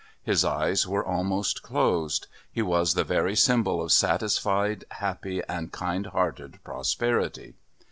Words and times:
His 0.23 0.43
eyes 0.43 0.87
were 0.87 1.05
almost 1.05 1.61
closed; 1.61 2.25
he 2.51 2.63
was 2.63 2.95
the 2.95 3.03
very 3.03 3.35
symbol 3.35 3.79
of 3.83 3.91
satisfied 3.91 4.83
happy 4.89 5.43
and 5.47 5.71
kind 5.71 6.07
hearted 6.07 6.57
prosperity. 6.63 7.53